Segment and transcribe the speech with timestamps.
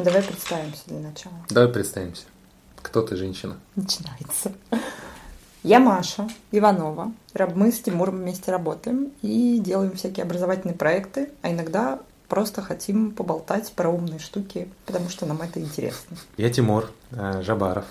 [0.00, 1.34] Ну, давай представимся для начала.
[1.50, 2.22] Давай представимся.
[2.80, 3.58] Кто ты, женщина?
[3.76, 4.50] Начинается.
[5.62, 7.12] Я Маша Иванова.
[7.54, 13.70] Мы с Тимуром вместе работаем и делаем всякие образовательные проекты, а иногда просто хотим поболтать
[13.72, 16.16] про умные штуки, потому что нам это интересно.
[16.38, 17.84] Я Тимур э, Жабаров.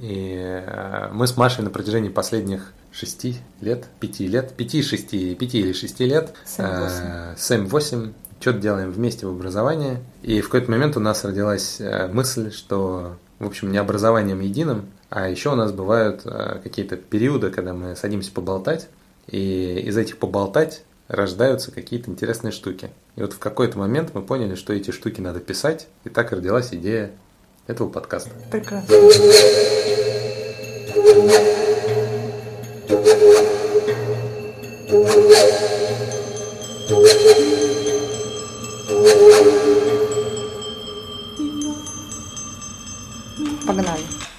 [0.00, 5.58] И э, мы с Машей на протяжении последних шести лет, пяти лет, пяти, шести, пяти
[5.58, 9.98] или шести лет, семь-восемь, что-то делаем вместе в образовании.
[10.22, 14.86] И в какой-то момент у нас родилась э, мысль, что, в общем, не образованием единым,
[15.10, 18.88] а еще у нас бывают э, какие-то периоды, когда мы садимся поболтать,
[19.26, 22.90] и из этих поболтать рождаются какие-то интересные штуки.
[23.14, 26.72] И вот в какой-то момент мы поняли, что эти штуки надо писать, и так родилась
[26.72, 27.12] идея
[27.66, 28.30] этого подкаста.
[28.50, 28.96] Прекрасно.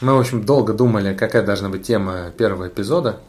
[0.07, 3.19] Мы, в общем, долго думали, какая должна быть тема первого эпизода.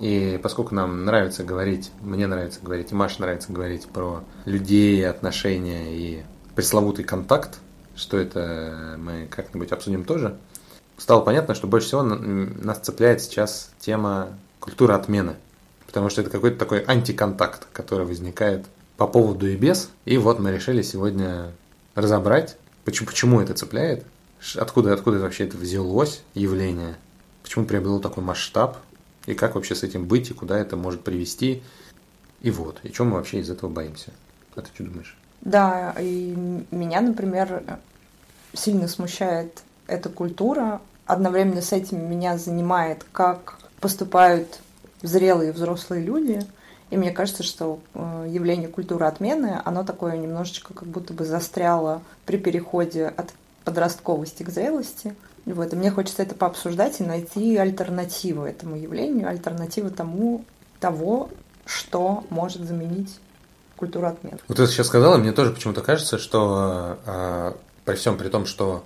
[0.00, 5.96] И поскольку нам нравится говорить, мне нравится говорить, и Маше нравится говорить про людей, отношения
[5.96, 6.22] и
[6.54, 7.58] пресловутый контакт,
[7.96, 10.38] что это мы как-нибудь обсудим тоже,
[10.96, 14.28] стало понятно, что больше всего нас цепляет сейчас тема
[14.60, 15.34] культуры отмены.
[15.88, 19.90] Потому что это какой-то такой антиконтакт, который возникает по поводу и без.
[20.04, 21.50] И вот мы решили сегодня
[21.96, 24.04] разобрать, почему, почему это цепляет,
[24.56, 26.96] откуда, откуда вообще это взялось явление,
[27.42, 28.78] почему приобрело такой масштаб,
[29.26, 31.62] и как вообще с этим быть, и куда это может привести.
[32.40, 34.10] И вот, и чем мы вообще из этого боимся.
[34.56, 35.16] А ты что думаешь?
[35.42, 36.34] Да, и
[36.70, 37.62] меня, например,
[38.52, 40.80] сильно смущает эта культура.
[41.06, 44.60] Одновременно с этим меня занимает, как поступают
[45.02, 46.40] зрелые взрослые люди.
[46.90, 52.02] И мне кажется, что э, явление культуры отмены, оно такое немножечко как будто бы застряло
[52.26, 53.32] при переходе от
[53.64, 55.14] подростковости к зрелости.
[55.44, 60.44] Вот, и мне хочется это пообсуждать и найти альтернативу этому явлению, альтернативу тому,
[60.78, 61.30] того,
[61.66, 63.18] что может заменить
[63.76, 64.38] культуру отмены.
[64.46, 67.52] Вот ты сейчас сказала, мне тоже почему-то кажется, что э,
[67.84, 68.84] при всем при том, что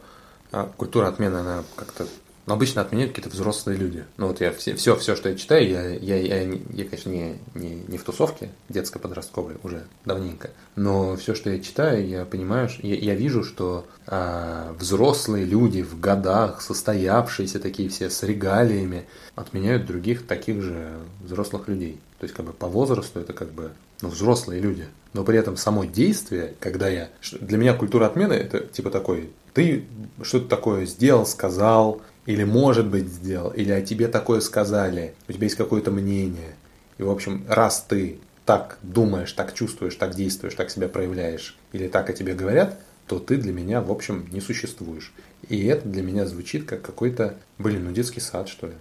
[0.53, 2.07] э, культура отмены, она как-то
[2.47, 4.05] но обычно отменяют какие-то взрослые люди.
[4.17, 6.43] Ну вот я все, все, все что я читаю, я, я, я,
[6.73, 12.07] я конечно, не, не, не в тусовке детско-подростковой уже давненько, но все, что я читаю,
[12.07, 18.23] я понимаю, я, я вижу, что а, взрослые люди в годах, состоявшиеся такие все с
[18.23, 22.01] регалиями, отменяют других таких же взрослых людей.
[22.19, 24.87] То есть как бы по возрасту это как бы ну, взрослые люди.
[25.13, 27.09] Но при этом само действие, когда я...
[27.41, 29.87] Для меня культура отмены это типа такой, ты
[30.23, 35.45] что-то такое сделал, сказал, или может быть сделал, или о тебе такое сказали, у тебя
[35.45, 36.55] есть какое-то мнение.
[36.99, 41.89] И, в общем, раз ты так думаешь, так чувствуешь, так действуешь, так себя проявляешь, или
[41.89, 45.13] так о тебе говорят, то ты для меня, в общем, не существуешь.
[45.49, 48.75] И это для меня звучит как какой-то, блин, ну детский сад, что ли.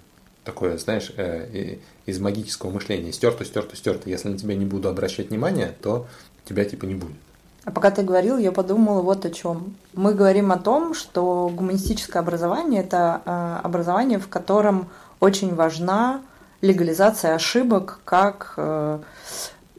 [0.43, 3.11] Такое, знаешь, э, из магического мышления.
[3.11, 4.09] Стерто, стерто, стерто.
[4.09, 6.07] Если на тебя не буду обращать внимание, то
[6.45, 7.17] тебя типа не будет.
[7.65, 9.75] А пока ты говорил, я подумала вот о чем.
[9.93, 14.87] Мы говорим о том, что гуманистическое образование– это э, образование, в котором
[15.19, 16.21] очень важна
[16.61, 18.99] легализация ошибок как, э,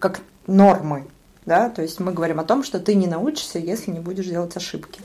[0.00, 1.06] как нормы.
[1.44, 1.70] Да?
[1.70, 5.00] То есть мы говорим о том, что ты не научишься, если не будешь делать ошибки.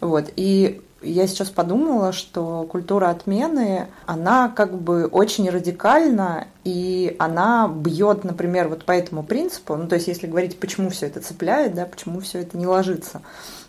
[0.00, 0.30] Вот.
[0.34, 8.24] И я сейчас подумала, что культура отмены, она как бы очень радикальна, и она бьет,
[8.24, 11.86] например, вот по этому принципу, ну то есть если говорить, почему все это цепляет, да,
[11.86, 13.22] почему все это не ложится,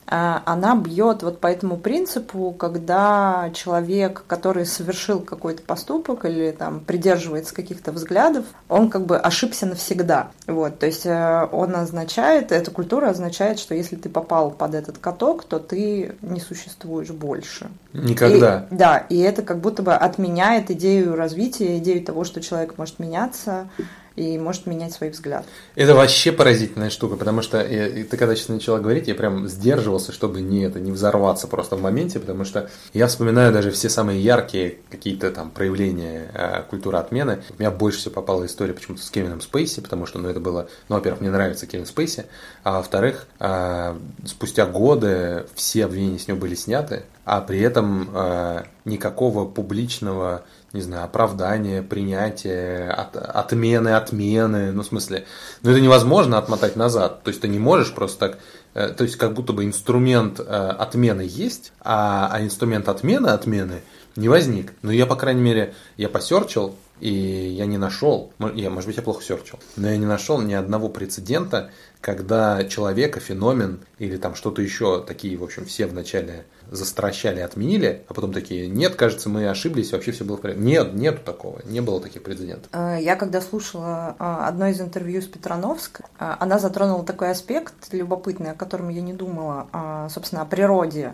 [0.05, 7.53] она бьет вот по этому принципу, когда человек, который совершил какой-то поступок или там придерживается
[7.53, 10.31] каких-то взглядов, он как бы ошибся навсегда.
[10.47, 14.97] Вот, то есть э, он означает, эта культура означает, что если ты попал под этот
[14.97, 17.69] каток, то ты не существуешь больше.
[17.93, 18.67] Никогда.
[18.69, 22.99] И, да, и это как будто бы отменяет идею развития, идею того, что человек может
[22.99, 23.69] меняться,
[24.15, 25.45] и может менять свой взгляд.
[25.75, 30.11] Это вообще поразительная штука, потому что я, ты когда сейчас начала говорить, я прям сдерживался,
[30.11, 34.21] чтобы не это не взорваться просто в моменте, потому что я вспоминаю даже все самые
[34.21, 37.41] яркие какие-то там проявления э, культуры отмены.
[37.57, 40.67] У меня больше всего попала история почему-то с Кевином Спейси, потому что, ну, это было,
[40.89, 42.25] ну, во-первых, мне нравится Кевин Спейси,
[42.63, 48.63] а во-вторых, э, спустя годы все обвинения с него были сняты, а при этом э,
[48.85, 55.25] никакого публичного не знаю, оправдание, принятие, от, отмены, отмены, ну, в смысле,
[55.61, 58.39] ну, это невозможно отмотать назад, то есть ты не можешь просто так,
[58.73, 63.81] э, то есть как будто бы инструмент э, отмены есть, а, а инструмент отмены, отмены
[64.15, 64.73] не возник.
[64.81, 69.03] Но я, по крайней мере, я посерчил, И я не нашел, я, может быть, я
[69.03, 71.71] плохо серчил, но я не нашел ни одного прецедента,
[72.03, 78.13] когда человека, феномен или там что-то еще, такие, в общем, все вначале застращали, отменили, а
[78.13, 80.61] потом такие, нет, кажется, мы ошиблись, вообще все было в порядке.
[80.61, 82.69] Нет, нету такого, не было таких прецедентов.
[82.73, 87.73] Э, я когда слушала э, одно из интервью с Петрановск, э, она затронула такой аспект
[87.93, 91.13] любопытный, о котором я не думала, собственно, о природе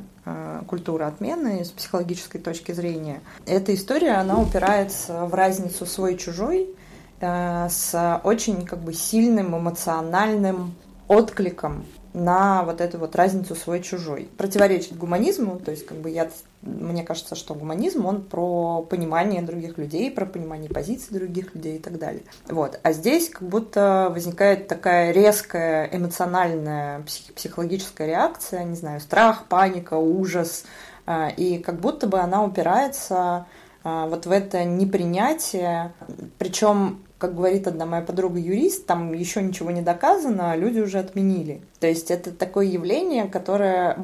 [0.67, 3.21] культуры отмены с психологической точки зрения.
[3.45, 6.69] Эта история, она упирается в разницу свой-чужой,
[7.21, 10.75] с очень как бы сильным эмоциональным
[11.07, 14.29] откликом на вот эту вот разницу свой-чужой.
[14.37, 16.29] Противоречит гуманизму, то есть как бы я,
[16.61, 21.79] мне кажется, что гуманизм, он про понимание других людей, про понимание позиций других людей и
[21.79, 22.23] так далее.
[22.47, 22.79] Вот.
[22.81, 29.95] А здесь как будто возникает такая резкая эмоциональная псих, психологическая реакция, не знаю, страх, паника,
[29.95, 30.65] ужас,
[31.05, 33.45] а, и как будто бы она упирается
[33.83, 35.93] а, вот в это непринятие,
[36.39, 40.99] причем как говорит одна моя подруга юрист, там еще ничего не доказано, а люди уже
[40.99, 41.61] отменили.
[41.81, 43.97] То есть это такое явление, которое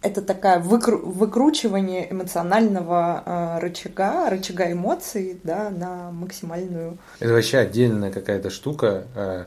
[0.00, 6.96] это такая выкру, выкручивание эмоционального э, рычага, рычага эмоций, да, на максимальную.
[7.20, 9.44] Это вообще отдельная какая-то штука, э,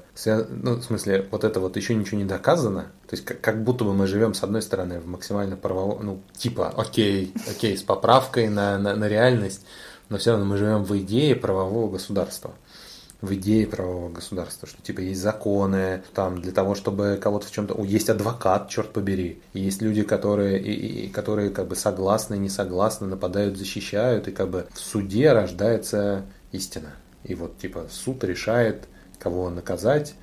[0.50, 3.84] ну, в смысле, вот это вот еще ничего не доказано, то есть как, как будто
[3.84, 8.50] бы мы живем с одной стороны в максимально правовом, ну, типа, окей, окей, с поправкой
[8.50, 9.66] на, на, на реальность,
[10.12, 12.52] но все равно мы живем в идее правового государства
[13.22, 17.82] в идее правового государства, что типа есть законы, там для того, чтобы кого-то в чем-то,
[17.84, 23.06] есть адвокат, черт побери, есть люди, которые, и, и, которые как бы согласны, не согласны,
[23.06, 26.94] нападают, защищают, и как бы в суде рождается истина.
[27.24, 28.88] И вот типа суд решает,
[29.20, 30.16] кого наказать,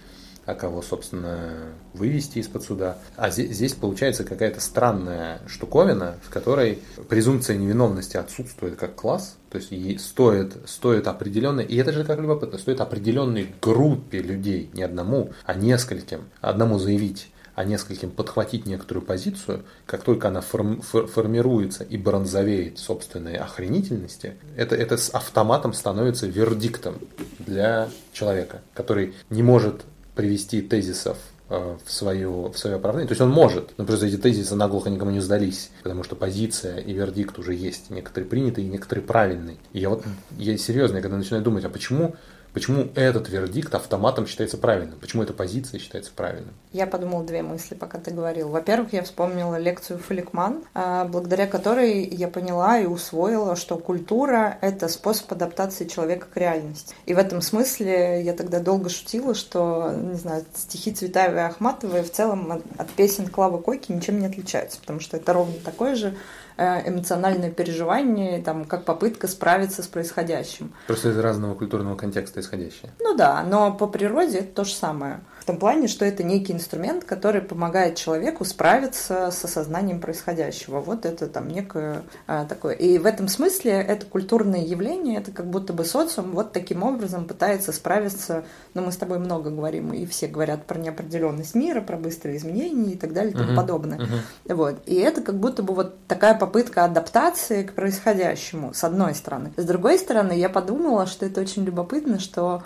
[0.48, 2.96] а кого, собственно, вывести из-под суда.
[3.16, 6.78] А здесь, здесь получается какая-то странная штуковина, в которой
[7.10, 12.18] презумпция невиновности отсутствует как класс, то есть ей стоит, стоит определенной, и это же как
[12.18, 19.04] любопытно, стоит определенной группе людей, не одному, а нескольким, одному заявить, а нескольким подхватить некоторую
[19.04, 26.26] позицию, как только она форм, формируется и бронзовеет собственной охренительности, это, это с автоматом становится
[26.26, 26.96] вердиктом
[27.38, 29.84] для человека, который не может
[30.18, 31.16] привести тезисов
[31.48, 33.06] э, в свое, в свое оправдание.
[33.06, 36.78] То есть он может, но просто эти тезисы наглухо никому не сдались, потому что позиция
[36.78, 37.88] и вердикт уже есть.
[37.90, 39.58] Некоторые принятые, некоторые правильные.
[39.72, 40.02] И я вот,
[40.36, 42.16] я серьезно, я когда начинаю думать, а почему
[42.52, 44.98] Почему этот вердикт автоматом считается правильным?
[44.98, 46.54] Почему эта позиция считается правильным?
[46.72, 48.48] Я подумала две мысли, пока ты говорил.
[48.48, 54.88] Во-первых, я вспомнила лекцию Фаликман, а, благодаря которой я поняла и усвоила, что культура– это
[54.88, 56.94] способ адаптации человека к реальности.
[57.06, 62.02] И в этом смысле я тогда долго шутила, что, не знаю, стихи Цветаевой и Ахматовой
[62.02, 66.16] в целом от песен Клавы Койки ничем не отличаются, потому что это ровно такое же
[66.58, 70.72] эмоциональное переживание, там, как попытка справиться с происходящим.
[70.86, 72.90] Просто из разного культурного контекста исходящее.
[73.00, 77.04] Ну да, но по природе это то же самое том плане, что это некий инструмент,
[77.04, 80.80] который помогает человеку справиться с осознанием происходящего.
[80.80, 82.74] Вот это там некое а, такое.
[82.74, 87.24] И в этом смысле это культурное явление, это как будто бы социум вот таким образом
[87.24, 91.96] пытается справиться, ну мы с тобой много говорим, и все говорят про неопределенность мира, про
[91.96, 93.98] быстрые изменения и так далее и тому uh-huh, подобное.
[93.98, 94.54] Uh-huh.
[94.54, 94.82] Вот.
[94.84, 99.50] И это как будто бы вот такая попытка адаптации к происходящему, с одной стороны.
[99.56, 102.64] С другой стороны, я подумала, что это очень любопытно, что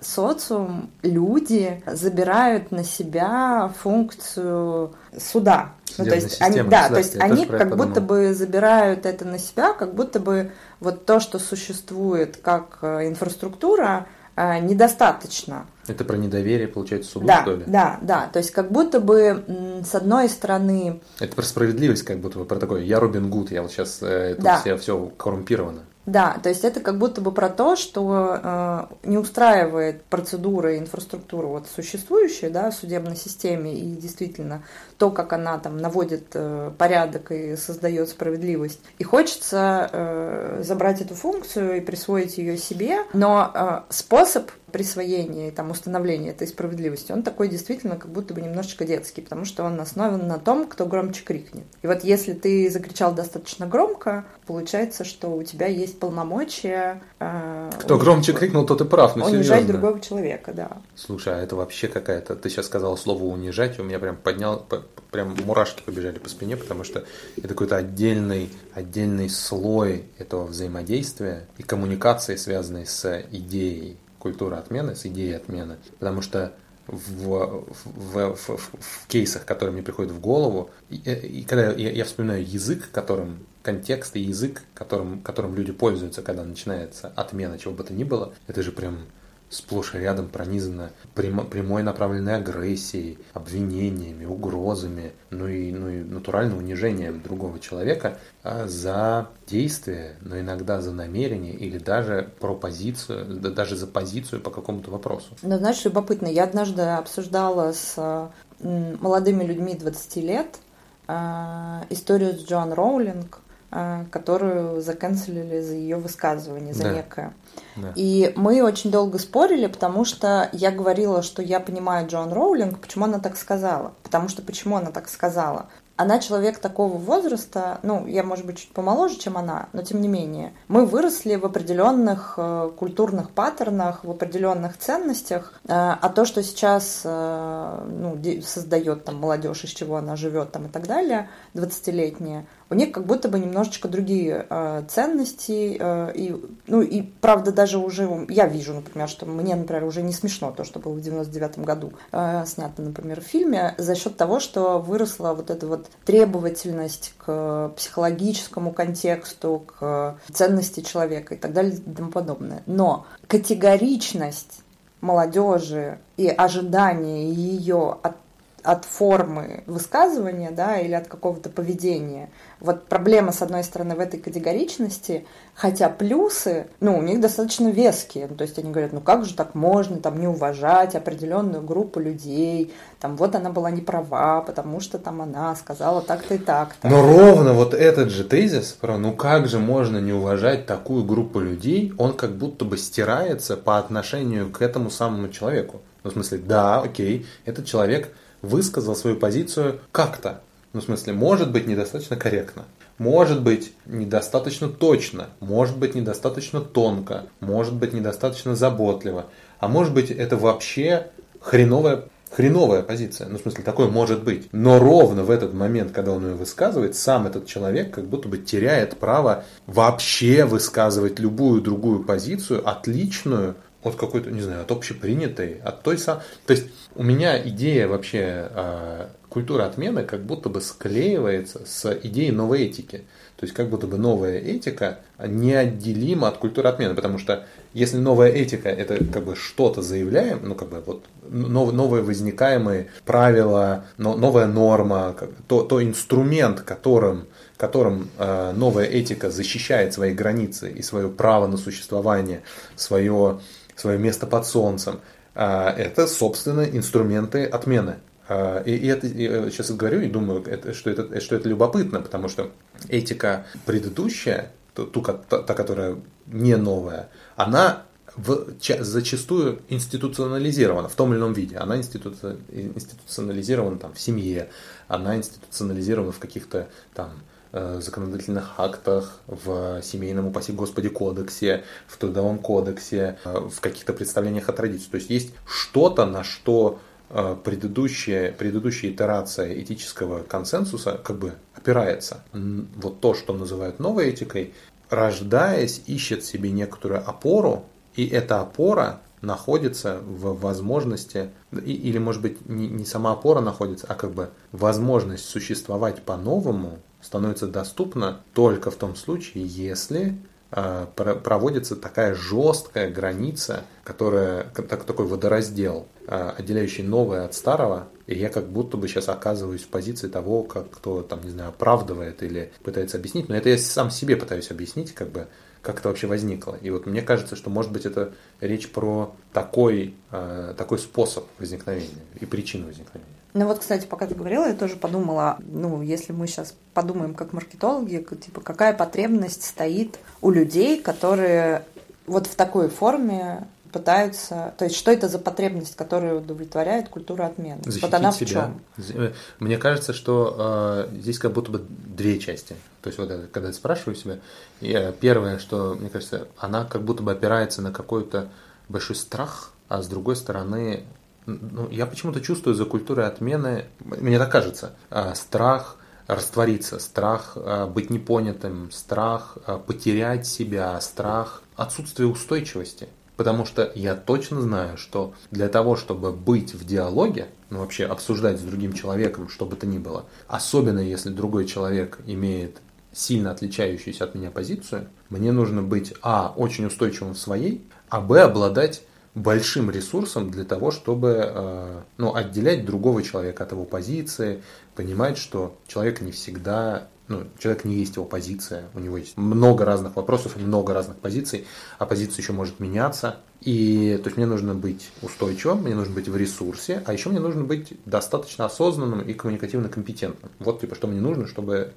[0.00, 5.72] социум, люди забирают на себя функцию суда.
[5.96, 9.72] Ну, то есть они, да, то есть они как будто бы забирают это на себя,
[9.72, 15.66] как будто бы вот то, что существует как э, инфраструктура, э, недостаточно.
[15.88, 17.64] Это про недоверие, получается, суду, да, что ли?
[17.66, 18.28] Да, да.
[18.32, 21.00] То есть как будто бы с одной стороны...
[21.18, 22.82] Это про справедливость, как будто бы про такое.
[22.82, 24.60] Я Робин Гуд, я вот сейчас это да.
[24.60, 25.80] все, все коррумпировано.
[26.08, 30.78] Да, то есть это как будто бы про то, что э, не устраивает процедура и
[30.78, 34.62] инфраструктура вот существующая да, в судебной системе и действительно
[34.96, 38.80] то, как она там наводит э, порядок и создает справедливость.
[38.96, 45.50] И хочется э, забрать эту функцию и присвоить ее себе, но э, способ присвоения и
[45.50, 49.80] там установления этой справедливости, он такой действительно как будто бы немножечко детский, потому что он
[49.80, 51.64] основан на том, кто громче крикнет.
[51.82, 57.02] И вот если ты закричал достаточно громко, получается, что у тебя есть полномочия...
[57.20, 58.04] Э, кто униж...
[58.04, 59.72] громче крикнул, тот и прав, ну Унижать серьезно.
[59.72, 60.78] другого человека, да.
[60.94, 62.36] Слушай, а это вообще какая-то...
[62.36, 64.66] Ты сейчас сказала слово «унижать», у меня прям поднял...
[65.10, 67.04] Прям мурашки побежали по спине, потому что
[67.36, 75.06] это какой-то отдельный, отдельный слой этого взаимодействия и коммуникации, связанной с идеей культуры отмены, с
[75.06, 75.76] идеей отмены.
[75.98, 76.52] Потому что
[76.88, 80.70] в, в, в, в кейсах, которые мне приходят в голову.
[80.90, 86.22] И, и когда я, я вспоминаю язык, которым контекст и язык, которым, которым люди пользуются,
[86.22, 89.06] когда начинается отмена чего бы то ни было, это же прям
[89.50, 97.22] сплошь и рядом пронизано прямой направленной агрессией, обвинениями, угрозами, ну и, ну и натуральным унижением
[97.22, 103.86] другого человека а за действие, но иногда за намерение или даже про позицию, даже за
[103.86, 105.36] позицию по какому-то вопросу.
[105.42, 110.58] Ну, знаешь, любопытно, я однажды обсуждала с молодыми людьми 20 лет
[111.06, 116.90] а, историю с Джоан Роулинг, которую заканцелили за ее высказывание, за да.
[116.92, 117.34] некое.
[117.76, 117.92] Да.
[117.96, 123.04] И мы очень долго спорили, потому что я говорила, что я понимаю Джон Роулинг, почему
[123.04, 123.92] она так сказала.
[124.02, 125.68] Потому что почему она так сказала?
[125.98, 130.06] она человек такого возраста, ну, я, может быть, чуть помоложе, чем она, но тем не
[130.06, 136.40] менее, мы выросли в определенных э, культурных паттернах, в определенных ценностях, э, а то, что
[136.44, 142.46] сейчас э, ну, создает там молодежь, из чего она живет там и так далее, 20-летняя,
[142.70, 145.76] у них как будто бы немножечко другие э, ценности.
[145.78, 150.12] Э, и, ну и правда даже уже я вижу, например, что мне, например, уже не
[150.12, 154.38] смешно то, что было в 99 году э, снято, например, в фильме, за счет того,
[154.38, 161.74] что выросла вот эта вот требовательность к психологическому контексту, к ценности человека и так далее
[161.74, 162.62] и тому подобное.
[162.66, 164.62] Но категоричность
[165.00, 168.16] молодежи и ожидание ее от
[168.62, 172.30] от формы высказывания, да, или от какого-то поведения.
[172.60, 178.26] Вот проблема, с одной стороны, в этой категоричности, хотя плюсы, ну, у них достаточно веские.
[178.28, 182.00] Ну, то есть они говорят, ну как же так можно там не уважать определенную группу
[182.00, 186.88] людей, там вот она была не права, потому что там она сказала так-то и так-то.
[186.88, 191.38] Но ровно вот этот же тезис про ну как же можно не уважать такую группу
[191.38, 195.80] людей, он как будто бы стирается по отношению к этому самому человеку.
[196.04, 200.40] Ну, в смысле, да, окей, этот человек высказал свою позицию как-то.
[200.72, 202.64] Ну, в смысле, может быть недостаточно корректно,
[202.98, 209.26] может быть недостаточно точно, может быть недостаточно тонко, может быть недостаточно заботливо,
[209.60, 211.08] а может быть это вообще
[211.40, 213.28] хреновая хреновая позиция.
[213.28, 214.48] Ну, в смысле, такое может быть.
[214.52, 218.38] Но ровно в этот момент, когда он ее высказывает, сам этот человек как будто бы
[218.38, 225.82] теряет право вообще высказывать любую другую позицию, отличную от какой-то, не знаю, от общепринятой, от
[225.82, 226.22] той самой...
[226.46, 232.32] То есть у меня идея вообще э, культуры отмены как будто бы склеивается с идеей
[232.32, 233.04] новой этики.
[233.36, 238.30] То есть как будто бы новая этика неотделима от культуры отмены, потому что если новая
[238.30, 244.16] этика это как бы что-то заявляем, ну как бы вот нов, новые возникаемые правила, но,
[244.16, 245.14] новая норма,
[245.46, 247.26] то, то инструмент, которым
[247.58, 252.42] которым э, новая этика защищает свои границы и свое право на существование,
[252.76, 253.40] свое
[253.78, 255.00] свое место под солнцем.
[255.34, 257.98] А, это, собственно, инструменты отмены.
[258.28, 260.44] А, и, это и сейчас говорю и думаю,
[260.74, 262.50] что, это, что это любопытно, потому что
[262.88, 267.84] этика предыдущая, ту, та, та, которая не новая, она
[268.16, 268.46] в,
[268.80, 271.56] зачастую институционализирована в том или ином виде.
[271.56, 272.14] Она институ,
[272.50, 274.50] институционализирована там, в семье,
[274.88, 282.38] она институционализирована в каких-то там Э, законодательных актах, в семейном, упаси Господи, кодексе, в трудовом
[282.38, 284.90] кодексе, э, в каких-то представлениях о традиции.
[284.90, 286.78] То есть есть что-то, на что
[287.10, 292.22] э, предыдущая, предыдущая итерация этического консенсуса как бы опирается.
[292.32, 294.54] Вот то, что называют новой этикой,
[294.90, 297.64] рождаясь, ищет себе некоторую опору,
[297.94, 303.94] и эта опора находится в возможности, или может быть не, не сама опора находится, а
[303.94, 310.16] как бы возможность существовать по-новому становится доступна только в том случае, если
[310.50, 318.14] э, проводится такая жесткая граница, которая так, такой водораздел, э, отделяющий новое от старого, и
[318.14, 322.22] я как будто бы сейчас оказываюсь в позиции того, как кто там, не знаю, оправдывает
[322.22, 325.28] или пытается объяснить, но это я сам себе пытаюсь объяснить, как бы,
[325.62, 326.56] как это вообще возникло.
[326.60, 332.02] И вот мне кажется, что может быть это речь про такой, э, такой способ возникновения
[332.18, 333.18] и причину возникновения.
[333.38, 337.32] Ну вот, кстати, пока ты говорила, я тоже подумала, ну, если мы сейчас подумаем как
[337.32, 341.64] маркетологи, типа, какая потребность стоит у людей, которые
[342.08, 347.60] вот в такой форме пытаются, то есть что это за потребность, которая удовлетворяет культура отмены?
[347.62, 348.50] Защитить вот она в себя.
[348.76, 348.96] чем?
[348.96, 352.56] Э, мне кажется, что э, здесь как будто бы две части.
[352.82, 354.18] То есть вот когда я спрашиваю себя,
[354.60, 358.30] я, первое, что мне кажется, она как будто бы опирается на какой-то
[358.68, 360.82] большой страх, а с другой стороны
[361.28, 367.66] ну, я почему-то чувствую за культурой отмены, мне так кажется, а, страх раствориться, страх а,
[367.66, 372.88] быть непонятым, страх а, потерять себя, страх отсутствие устойчивости.
[373.16, 378.38] Потому что я точно знаю, что для того, чтобы быть в диалоге, ну вообще обсуждать
[378.38, 382.58] с другим человеком, что бы то ни было, особенно если другой человек имеет
[382.92, 388.20] сильно отличающуюся от меня позицию, мне нужно быть, а, очень устойчивым в своей, а, б,
[388.20, 388.82] обладать
[389.18, 394.42] большим ресурсом для того, чтобы э, ну, отделять другого человека от его позиции,
[394.74, 399.64] понимать, что человек не всегда, ну, человек не есть его позиция, у него есть много
[399.64, 401.46] разных вопросов и много разных позиций,
[401.78, 403.16] а позиция еще может меняться.
[403.40, 407.20] И то есть мне нужно быть устойчивым, мне нужно быть в ресурсе, а еще мне
[407.20, 410.30] нужно быть достаточно осознанным и коммуникативно компетентным.
[410.38, 411.72] Вот типа что мне нужно, чтобы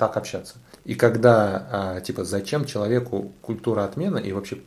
[0.00, 0.54] так общаться.
[0.84, 4.62] И когда, а, типа, зачем человеку культура отмены и вообще,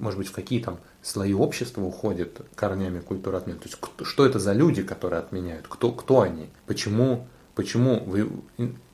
[0.00, 3.60] может быть, в какие там слои общества уходит корнями культура отмены?
[3.60, 5.66] То есть, кто, что это за люди, которые отменяют?
[5.68, 6.50] Кто, кто они?
[6.66, 8.28] Почему, почему, вы,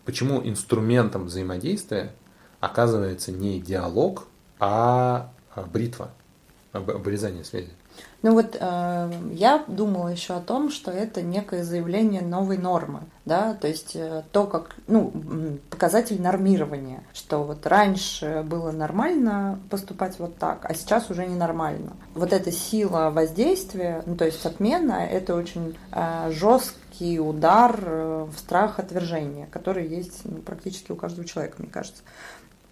[0.05, 2.13] почему инструментом взаимодействия
[2.61, 4.27] оказывается не диалог,
[4.61, 6.11] а, а бритва,
[6.73, 7.71] обрезание связи?
[8.23, 13.55] Ну вот э, я думала еще о том, что это некое заявление новой нормы, да,
[13.55, 15.13] то есть э, то, как, ну,
[15.71, 21.93] показатель нормирования, что вот раньше было нормально поступать вот так, а сейчас уже ненормально.
[22.15, 28.37] Вот эта сила воздействия, ну то есть отмена, это очень э, жесткий удар э, в
[28.37, 32.03] страх отвержения, который есть ну, практически у каждого человека, мне кажется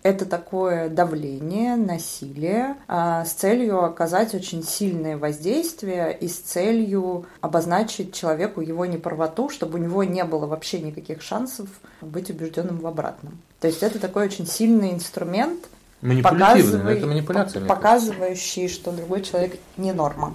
[0.07, 8.15] это такое давление, насилие а, с целью оказать очень сильное воздействие и с целью обозначить
[8.15, 11.69] человеку его неправоту, чтобы у него не было вообще никаких шансов
[12.01, 13.39] быть убежденным в обратном.
[13.61, 15.67] То есть это такой очень сильный инструмент,
[16.03, 17.65] Манипулятивный, это манипуляция.
[17.65, 20.35] Показывающий, что другой человек не норма.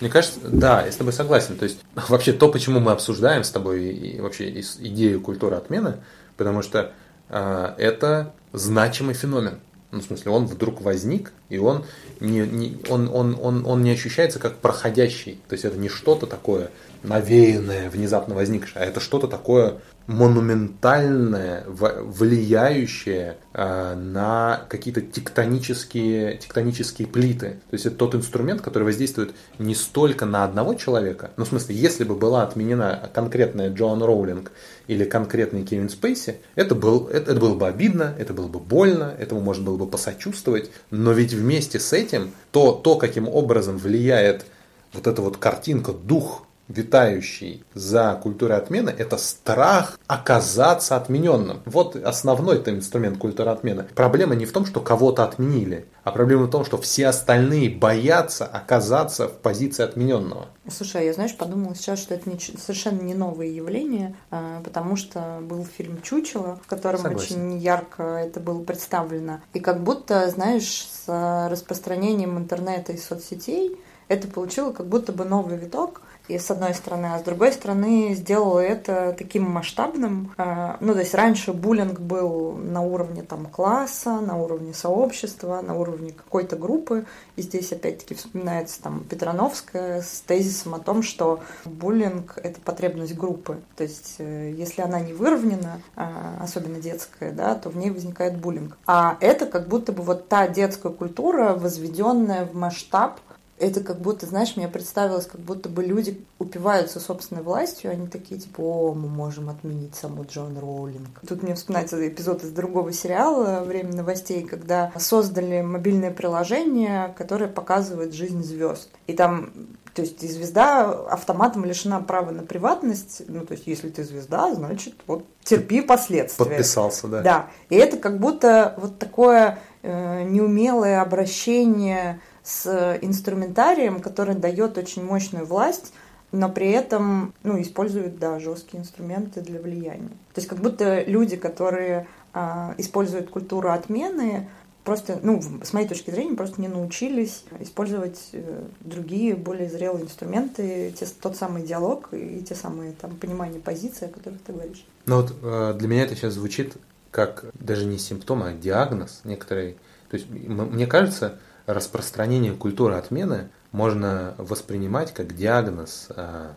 [0.00, 1.56] Мне кажется, да, я с тобой согласен.
[1.56, 1.78] То есть
[2.08, 5.98] вообще то, почему мы обсуждаем с тобой и вообще идею культуры отмены,
[6.36, 6.92] потому что
[7.30, 9.60] это значимый феномен.
[9.92, 11.84] Ну, в смысле, он вдруг возник, и он
[12.20, 15.40] не, не, он, он, он, он не ощущается как проходящий.
[15.48, 16.70] То есть это не что-то такое
[17.02, 19.78] навеянное, внезапно возникшее, а это что-то такое
[20.10, 27.60] монументальное, влияющее э, на какие-то тектонические, тектонические плиты.
[27.70, 31.76] То есть это тот инструмент, который воздействует не столько на одного человека, ну в смысле,
[31.76, 34.50] если бы была отменена конкретная Джоан Роулинг
[34.88, 39.14] или конкретный Кевин Спейси, это, был, это, это было бы обидно, это было бы больно,
[39.16, 44.44] этому можно было бы посочувствовать, но ведь вместе с этим то, то каким образом влияет
[44.92, 51.60] вот эта вот картинка, дух витающий за культурой отмены, это страх оказаться отмененным.
[51.66, 53.86] Вот основной это инструмент культуры отмены.
[53.94, 58.46] Проблема не в том, что кого-то отменили, а проблема в том, что все остальные боятся
[58.46, 60.46] оказаться в позиции отмененного.
[60.68, 64.94] Слушай, а я, знаешь, подумала сейчас, что это не, совершенно не новое явление, а, потому
[64.96, 67.36] что был фильм «Чучело», в котором Согласен.
[67.36, 69.40] очень ярко это было представлено.
[69.52, 75.56] И как будто, знаешь, с распространением интернета и соцсетей это получило как будто бы новый
[75.56, 80.32] виток– и с одной стороны, а с другой стороны сделала это таким масштабным.
[80.36, 85.74] А, ну, то есть раньше буллинг был на уровне там класса, на уровне сообщества, на
[85.74, 87.04] уровне какой-то группы.
[87.36, 93.60] И здесь опять-таки вспоминается там Петрановская с тезисом о том, что буллинг– это потребность группы.
[93.76, 98.38] То есть э, если она не выровнена, а, особенно детская, да, то в ней возникает
[98.38, 98.76] буллинг.
[98.86, 103.20] А это как будто бы вот та детская культура, возведенная в масштаб
[103.60, 108.40] это как будто, знаешь, мне представилось, как будто бы люди упиваются собственной властью, они такие,
[108.40, 111.20] типа, о, мы можем отменить саму Джон Роулинг.
[111.28, 118.14] Тут мне вспоминается эпизод из другого сериала «Время новостей», когда создали мобильное приложение, которое показывает
[118.14, 118.88] жизнь звезд.
[119.06, 119.52] И там
[119.92, 123.22] то есть звезда автоматом лишена права на приватность.
[123.26, 126.44] Ну, то есть, если ты звезда, значит, вот терпи последствия.
[126.46, 127.22] Подписался, да.
[127.22, 127.46] Да.
[127.70, 135.46] И это как будто вот такое э, неумелое обращение с инструментарием, который дает очень мощную
[135.46, 135.92] власть,
[136.32, 140.08] но при этом ну, используют да, жесткие инструменты для влияния.
[140.32, 144.48] То есть как будто люди, которые а, используют культуру отмены,
[144.84, 150.92] просто, ну, с моей точки зрения, просто не научились использовать э, другие, более зрелые инструменты,
[150.98, 154.84] те, тот самый диалог и те самые там понимания позиции, о которых ты говоришь.
[155.06, 156.76] Ну вот э, для меня это сейчас звучит
[157.10, 159.76] как даже не симптом, а диагноз некоторый.
[160.10, 161.38] То есть мне кажется,
[161.74, 166.50] распространение культуры отмены можно воспринимать как диагноз э,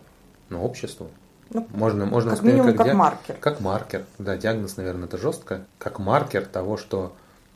[0.50, 1.10] ну, обществу.
[1.50, 2.98] Ну, можно, можно как минимум как, как диаг...
[2.98, 3.36] маркер.
[3.40, 7.14] Как маркер, да, диагноз, наверное, это жестко, как маркер того, что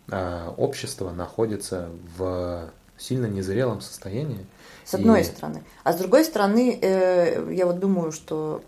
[0.09, 4.45] э, общество находится в сильно незрелом состоянии.
[4.83, 5.23] С одной и...
[5.23, 5.63] стороны.
[5.83, 8.61] А с другой стороны, э, я вот думаю, что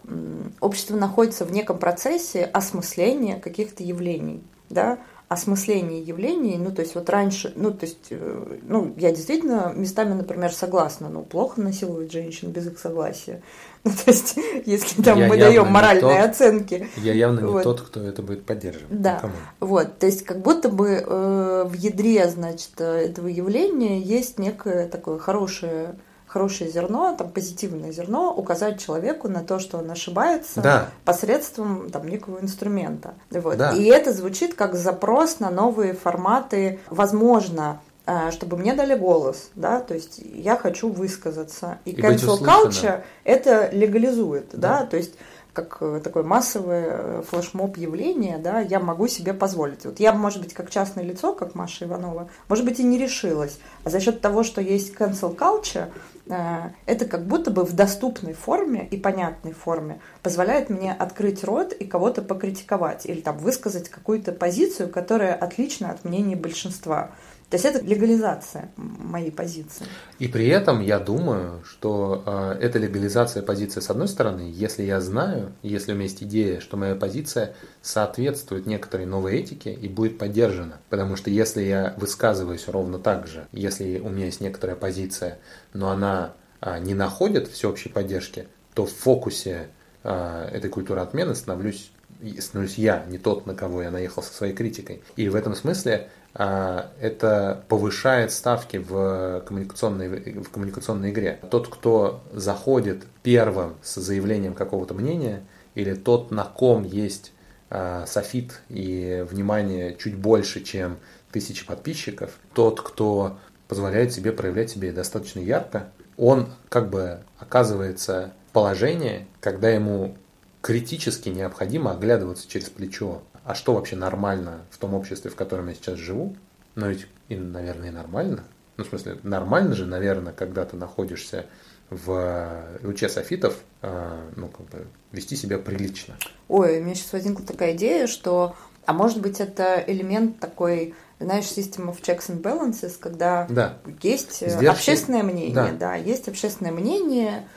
[0.59, 4.99] общество находится в неком процессе осмысления каких-то явлений, да,
[5.29, 10.15] осмыслении явлений, ну, то есть вот раньше, ну, то есть, э, ну, я действительно местами,
[10.15, 13.41] например, согласна, ну, плохо насиловать женщин без их согласия.
[13.85, 16.89] Ну, то есть, если там я мы даем моральные тот, оценки.
[16.97, 17.63] Я явно не вот.
[17.63, 18.89] тот, кто это будет поддерживать.
[18.89, 19.33] Да, Никому.
[19.61, 25.17] вот, то есть, как будто бы э, в ядре, значит, этого явления есть некое такое
[25.17, 25.95] хорошее
[26.29, 30.89] хорошее зерно, там позитивное зерно, указать человеку на то, что он ошибается да.
[31.03, 33.15] посредством там некого инструмента.
[33.31, 33.57] Вот.
[33.57, 33.71] Да.
[33.71, 39.79] И это звучит как запрос на новые форматы, возможно, э, чтобы мне дали голос, да,
[39.81, 41.79] то есть я хочу высказаться.
[41.85, 45.15] И, и cancel culture это легализует, да, да то есть
[45.53, 49.83] как э, такое массовое э, флешмоб явление, да, я могу себе позволить.
[49.85, 53.57] Вот я, может быть, как частное лицо, как Маша Иванова, может быть, и не решилась.
[53.83, 55.89] А за счет того, что есть cancel culture,
[56.29, 61.85] это как будто бы в доступной форме и понятной форме позволяет мне открыть рот и
[61.85, 67.11] кого-то покритиковать или там высказать какую-то позицию, которая отлична от мнения большинства.
[67.49, 69.85] То есть это легализация моей позиции.
[70.19, 75.01] И при этом я думаю, что э, эта легализация позиции, с одной стороны, если я
[75.01, 80.19] знаю, если у меня есть идея, что моя позиция соответствует некоторой новой этике и будет
[80.19, 80.79] поддержана.
[80.89, 85.39] Потому что если я высказываюсь ровно так же, если у меня есть некоторая позиция,
[85.73, 89.69] но она э, не находит всеобщей поддержки, то в фокусе
[90.03, 91.91] э, этой культуры отмены становлюсь
[92.39, 95.01] становлюсь я, не тот, на кого я наехал со своей критикой.
[95.15, 101.39] И в этом смысле это повышает ставки в коммуникационной, в коммуникационной игре.
[101.49, 105.43] Тот, кто заходит первым с заявлением какого-то мнения,
[105.75, 107.31] или тот, на ком есть
[107.69, 110.97] а, софит и внимание чуть больше, чем
[111.31, 113.37] тысячи подписчиков, тот, кто
[113.67, 120.17] позволяет себе проявлять себя достаточно ярко, он как бы оказывается в положении, когда ему
[120.61, 125.73] критически необходимо оглядываться через плечо а что вообще нормально в том обществе, в котором я
[125.73, 126.35] сейчас живу?
[126.75, 128.43] Но ведь, и, наверное, и нормально.
[128.77, 131.47] Ну, в смысле, нормально же, наверное, когда ты находишься
[131.89, 136.13] в луче софитов, э, ну, как бы, вести себя прилично.
[136.47, 141.45] Ой, у меня сейчас возникла такая идея, что, а может быть, это элемент такой знаешь,
[141.45, 143.79] система of checks and balances, когда да.
[144.03, 144.65] есть Сдержки.
[144.67, 145.71] общественное мнение, да.
[145.71, 147.47] да, есть общественное мнение,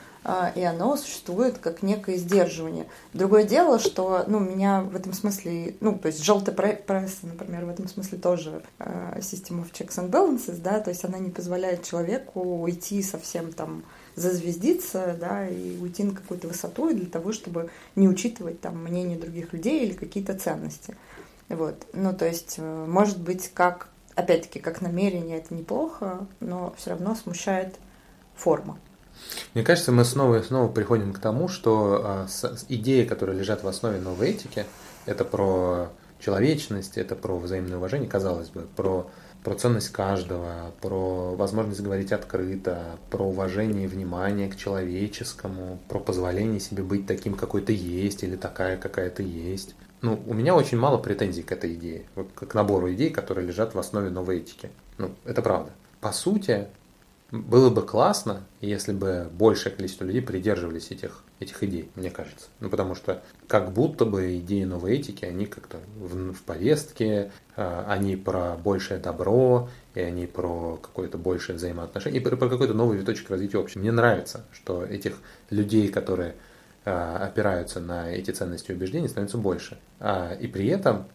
[0.55, 2.87] и оно существует как некое сдерживание.
[3.13, 7.69] Другое дело, что ну, меня в этом смысле, ну, то есть желтая пресса, например, в
[7.69, 11.83] этом смысле тоже э, система of checks and balances, да, то есть она не позволяет
[11.83, 13.83] человеку уйти совсем там
[14.15, 19.51] зазвездиться, да, и уйти на какую-то высоту для того, чтобы не учитывать там мнение других
[19.51, 20.95] людей или какие-то ценности.
[21.49, 21.85] Вот.
[21.93, 27.15] Ну, то есть, э, может быть, как, опять-таки, как намерение это неплохо, но все равно
[27.15, 27.75] смущает
[28.35, 28.77] форма.
[29.53, 32.27] Мне кажется, мы снова и снова приходим к тому, что а,
[32.69, 34.65] идеи, которые лежат в основе новой этики,
[35.05, 39.09] это про человечность, это про взаимное уважение, казалось бы, про,
[39.43, 46.59] про ценность каждого, про возможность говорить открыто, про уважение и внимание к человеческому, про позволение
[46.59, 49.75] себе быть таким, какой ты есть, или такая, какая ты есть.
[50.01, 53.79] Ну, у меня очень мало претензий к этой идее, к набору идей, которые лежат в
[53.79, 54.69] основе новой этики.
[54.97, 55.71] Ну, это правда.
[56.01, 56.67] По сути,
[57.33, 62.45] было бы классно, если бы большее количество людей придерживались этих, этих идей, мне кажется.
[62.59, 67.83] Ну, потому что как будто бы идеи новой этики, они как-то в, в повестке, э,
[67.87, 72.99] они про большее добро, и они про какое-то большее взаимоотношение, и про, про какой-то новый
[72.99, 73.79] виточек развития общества.
[73.79, 75.15] Мне нравится, что этих
[75.49, 76.35] людей, которые
[76.85, 79.79] э, опираются на эти ценности и убеждения, становится больше.
[79.99, 81.07] А, и при этом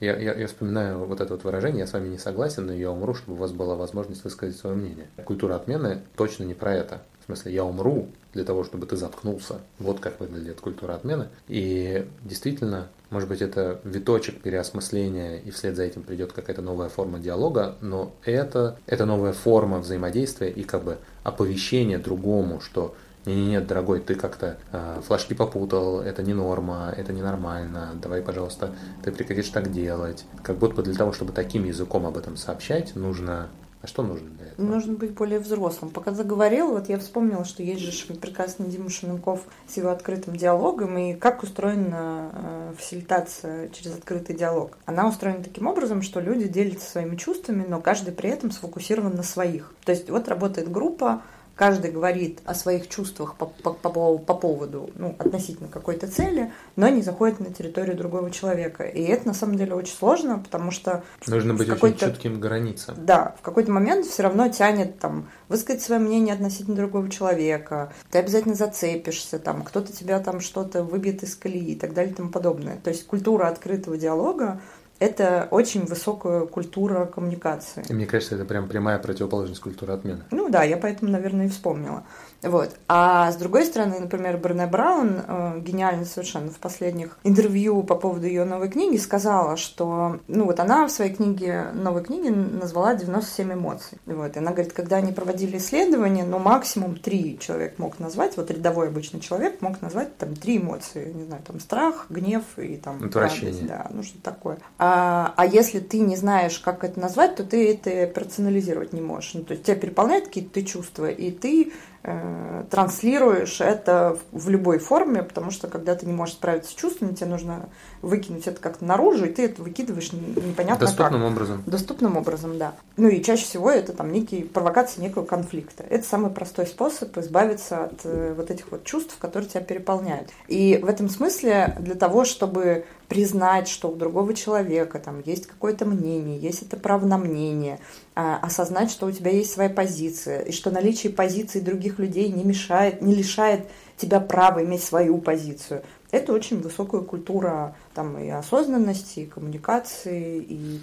[0.00, 2.90] я, я, я вспоминаю вот это вот выражение, я с вами не согласен, но я
[2.90, 5.08] умру, чтобы у вас была возможность высказать свое мнение.
[5.24, 7.02] Культура отмены точно не про это.
[7.22, 9.60] В смысле, я умру для того, чтобы ты заткнулся.
[9.78, 11.28] Вот как выглядит культура отмены.
[11.48, 17.18] И действительно, может быть, это виточек переосмысления, и вслед за этим придет какая-то новая форма
[17.18, 22.94] диалога, но это, это новая форма взаимодействия и как бы оповещение другому, что
[23.26, 29.12] не-не-не, дорогой, ты как-то э, флажки попутал, это не норма, это ненормально, давай, пожалуйста, ты
[29.12, 30.24] прекратишь так делать.
[30.42, 33.48] Как будто для того, чтобы таким языком об этом сообщать, нужно
[33.82, 34.66] а что нужно для этого?
[34.66, 35.90] Нужно быть более взрослым.
[35.90, 40.98] Пока заговорил, вот я вспомнила, что есть же прекрасный Дима Шуменков с его открытым диалогом,
[40.98, 44.76] и как устроена э, фасилитация через открытый диалог.
[44.84, 49.22] Она устроена таким образом, что люди делятся своими чувствами, но каждый при этом сфокусирован на
[49.22, 49.72] своих.
[49.86, 51.22] То есть вот работает группа,
[51.54, 56.88] каждый говорит о своих чувствах по, по, по, по поводу, ну, относительно какой-то цели, но
[56.88, 58.84] не заходит на территорию другого человека.
[58.84, 61.04] И это на самом деле очень сложно, потому что...
[61.26, 62.94] Нужно быть очень чутким границам.
[62.98, 67.92] Да, в какой-то момент все равно тянет там высказать свое мнение относительно другого человека.
[68.10, 72.16] Ты обязательно зацепишься, там кто-то тебя там что-то выбьет из колеи и так далее и
[72.16, 72.78] тому подобное.
[72.82, 74.60] То есть культура открытого диалога
[75.00, 77.82] это очень высокая культура коммуникации.
[77.88, 80.20] И мне кажется, это прям прямая противоположность культуры отмены.
[80.30, 82.04] Ну да, я поэтому, наверное, и вспомнила.
[82.42, 82.70] Вот.
[82.88, 88.26] А с другой стороны, например, Брене Браун, э, гениально совершенно в последних интервью по поводу
[88.26, 93.52] ее новой книги, сказала, что, ну вот она в своей книге, новой книге назвала 97
[93.52, 93.98] эмоций.
[94.06, 94.36] Вот.
[94.36, 98.88] И она говорит, когда они проводили исследования, ну максимум три человек мог назвать, вот рядовой
[98.88, 103.50] обычный человек мог назвать там три эмоции, не знаю, там страх, гнев и там Отвращение.
[103.50, 104.58] радость, да, ну что такое.
[104.78, 109.34] А, а если ты не знаешь, как это назвать, то ты это персонализировать не можешь.
[109.34, 115.50] Ну, то есть тебя переполняют какие-то чувства, и ты транслируешь это в любой форме, потому
[115.50, 117.68] что когда ты не можешь справиться с чувствами, тебе нужно
[118.00, 121.30] выкинуть это как-то наружу, и ты это выкидываешь непонятно Доступным как.
[121.30, 121.62] образом.
[121.66, 122.72] Доступным образом, да.
[122.96, 125.84] Ну и чаще всего это там некие провокации некого конфликта.
[125.90, 130.30] Это самый простой способ избавиться от э, вот этих вот чувств, которые тебя переполняют.
[130.48, 135.84] И в этом смысле для того, чтобы признать, что у другого человека там есть какое-то
[135.84, 137.80] мнение, есть это право на мнение,
[138.14, 142.44] а, осознать, что у тебя есть своя позиция, и что наличие позиции других людей не
[142.44, 145.82] мешает, не лишает тебя права иметь свою позицию.
[146.12, 150.80] Это очень высокая культура там, и осознанности, и коммуникации, и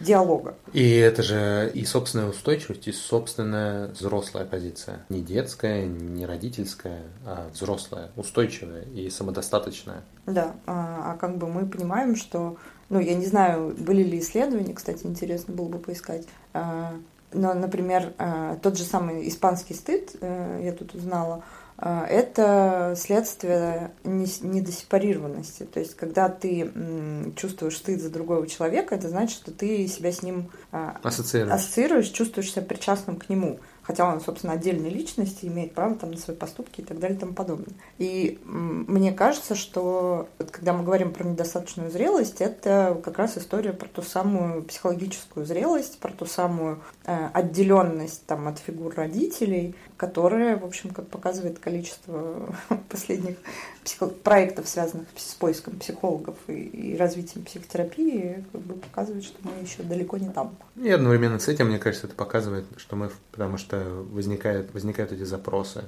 [0.00, 0.54] диалога.
[0.72, 5.04] И это же и собственная устойчивость, и собственная взрослая позиция.
[5.08, 10.02] Не детская, не родительская, а взрослая, устойчивая и самодостаточная.
[10.26, 12.56] Да, а, а как бы мы понимаем, что,
[12.88, 16.94] ну, я не знаю, были ли исследования, кстати, интересно было бы поискать, а,
[17.32, 21.42] но, например, а, тот же самый испанский стыд, э, я тут узнала,
[21.76, 25.64] это следствие недосепарированности.
[25.64, 26.70] То есть, когда ты
[27.36, 32.08] чувствуешь стыд за другого человека, это значит, что ты себя с ним а, ассоциируешь, ассоциируешь
[32.08, 36.34] чувствуешь себя причастным к нему хотя он, собственно, отдельной личности, имеет право там на свои
[36.34, 37.74] поступки и так далее и тому подобное.
[37.98, 43.88] И мне кажется, что когда мы говорим про недостаточную зрелость, это как раз история про
[43.88, 50.64] ту самую психологическую зрелость, про ту самую э, отделенность там от фигур родителей, которая, в
[50.64, 52.54] общем, как показывает количество
[52.88, 53.36] последних
[53.84, 59.52] психо- проектов, связанных с поиском психологов и, и развитием психотерапии, как бы показывает, что мы
[59.62, 60.56] еще далеко не там.
[60.76, 63.78] И одновременно с этим, мне кажется, это показывает, что мы, потому что
[64.10, 65.84] возникают, возникают эти запросы,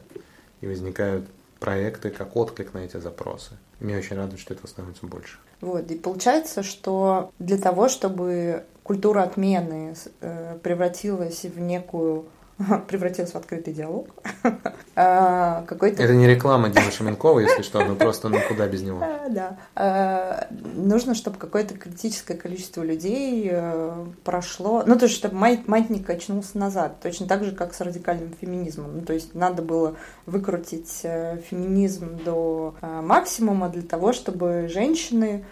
[0.61, 1.27] и возникают
[1.61, 3.53] проекты как отклик на эти запросы.
[3.81, 5.39] И меня очень радует, что этого становится больше.
[5.61, 12.27] Вот, и получается, что для того, чтобы культура отмены э, превратилась в некую
[12.89, 14.09] превратилась в открытый диалог.
[14.99, 16.03] А, какой-то...
[16.03, 19.05] Это не реклама Димы Шаменкова, если что, но просто ну куда без него.
[19.29, 19.59] Да.
[19.75, 26.57] А, нужно, чтобы какое-то критическое количество людей э, прошло, ну то есть, чтобы маятник очнулся
[26.57, 29.01] назад, точно так же, как с радикальным феминизмом.
[29.01, 35.45] Ну, то есть надо было выкрутить э, феминизм до э, максимума для того, чтобы женщины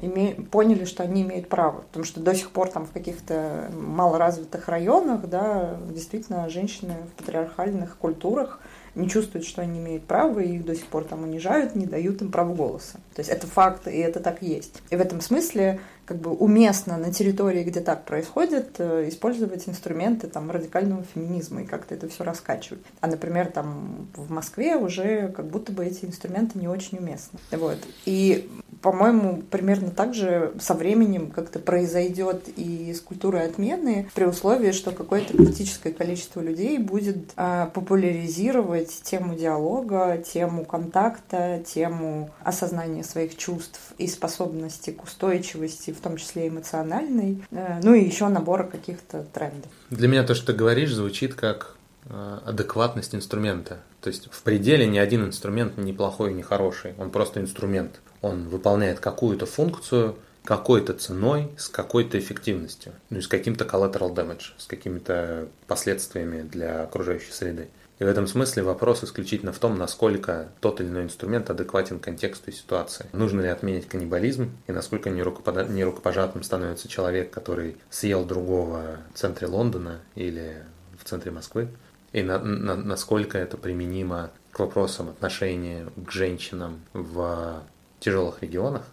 [0.00, 0.34] име...
[0.34, 1.82] поняли, что они имеют право.
[1.82, 7.96] Потому что до сих пор там в каких-то малоразвитых районах, да, действительно, женщины в патриархальных
[7.96, 8.60] культурах
[8.94, 12.22] не чувствуют, что они имеют право, и их до сих пор там унижают, не дают
[12.22, 12.98] им права голоса.
[13.14, 14.82] То есть это факт, и это так есть.
[14.90, 20.26] И в этом смысле как бы уместно на территории, где так происходит, э, использовать инструменты
[20.26, 22.82] там радикального феминизма и как-то это все раскачивать.
[23.00, 27.38] А, например, там в Москве уже как будто бы эти инструменты не очень уместны.
[27.52, 27.78] Вот.
[28.06, 28.50] И
[28.82, 34.90] по-моему, примерно так же со временем как-то произойдет и с культурой отмены, при условии, что
[34.92, 43.92] какое-то критическое количество людей будет э, популяризировать тему диалога, тему контакта, тему осознания своих чувств
[43.98, 49.70] и способности к устойчивости, в том числе эмоциональной, э, ну и еще набора каких-то трендов.
[49.90, 53.78] Для меня то, что ты говоришь, звучит как э, адекватность инструмента.
[54.00, 58.48] То есть в пределе ни один инструмент не плохой не хороший, он просто инструмент он
[58.48, 64.66] выполняет какую-то функцию какой-то ценой, с какой-то эффективностью, ну и с каким-то collateral damage, с
[64.66, 67.68] какими-то последствиями для окружающей среды.
[68.00, 72.50] И в этом смысле вопрос исключительно в том, насколько тот или иной инструмент адекватен контексту
[72.50, 73.06] и ситуации.
[73.12, 80.00] Нужно ли отменить каннибализм, и насколько нерукопожатным становится человек, который съел другого в центре Лондона
[80.14, 80.64] или
[80.98, 81.68] в центре Москвы,
[82.12, 87.62] и на, на, насколько это применимо к вопросам отношения к женщинам в
[88.00, 88.86] тяжелых регионах,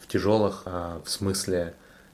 [0.00, 1.72] в тяжелых а, в смысле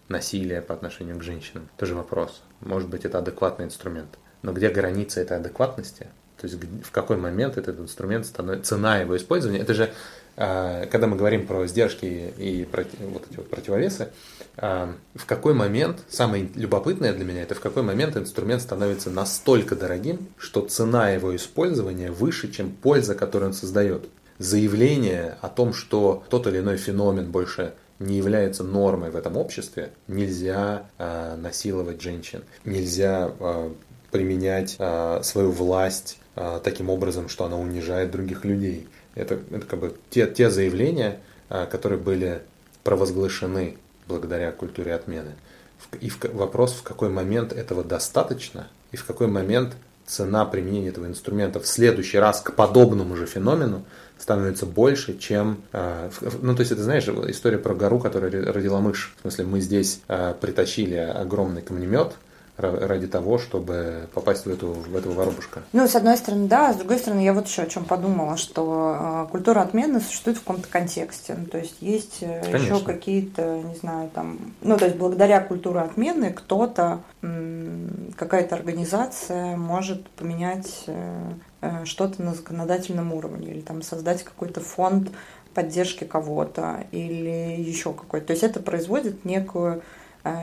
[0.09, 1.69] насилия по отношению к женщинам.
[1.77, 2.43] Тоже вопрос.
[2.61, 4.17] Может быть, это адекватный инструмент.
[4.43, 6.07] Но где граница этой адекватности?
[6.41, 9.91] То есть в какой момент этот инструмент становится, цена его использования, это же,
[10.37, 12.05] а, когда мы говорим про сдержки
[12.37, 14.09] и проти, вот эти вот противовесы,
[14.57, 19.77] а, в какой момент, самое любопытное для меня, это в какой момент инструмент становится настолько
[19.77, 24.09] дорогим, что цена его использования выше, чем польза, которую он создает.
[24.39, 29.93] Заявление о том, что тот или иной феномен больше не является нормой в этом обществе,
[30.07, 33.71] нельзя э, насиловать женщин, нельзя э,
[34.11, 36.19] применять э, свою власть
[36.63, 38.87] таким образом, что она унижает других людей.
[39.17, 41.19] Это, это как бы те, те заявления,
[41.49, 42.43] э, которые были
[42.85, 45.33] провозглашены благодаря культуре отмены.
[46.01, 49.75] И в, вопрос, в какой момент этого достаточно, и в какой момент
[50.07, 53.85] цена применения этого инструмента в следующий раз к подобному же феномену
[54.19, 55.63] становится больше, чем...
[55.73, 56.11] Э,
[56.43, 59.15] ну, то есть, это, знаешь, история про гору, которая родила мышь.
[59.19, 62.13] В смысле, мы здесь притащили огромный камнемет,
[62.57, 65.63] ради того, чтобы попасть в эту, в эту воробушка.
[65.73, 68.37] Ну, с одной стороны, да, а с другой стороны, я вот еще о чем подумала,
[68.37, 71.37] что э, культура отмены существует в каком-то контексте.
[71.39, 72.75] Ну, то есть есть э, Конечно.
[72.75, 77.01] еще какие-то, не знаю, там, ну, то есть благодаря культуре отмены кто-то,
[78.17, 85.11] какая-то организация может поменять э, что-то на законодательном уровне или там создать какой-то фонд
[85.53, 88.29] поддержки кого-то или еще какой-то.
[88.29, 89.83] То есть это производит некую,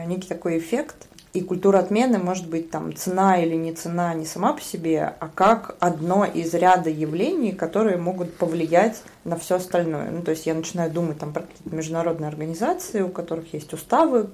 [0.06, 4.52] некий такой эффект, и культура отмены может быть там цена или не цена не сама
[4.52, 10.10] по себе, а как одно из ряда явлений, которые могут повлиять на все остальное.
[10.12, 14.30] Ну, то есть я начинаю думать там про какие-то международные организации, у которых есть уставы,